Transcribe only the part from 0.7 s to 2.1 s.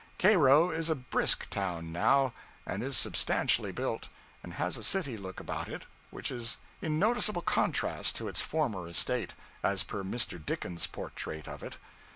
is a brisk town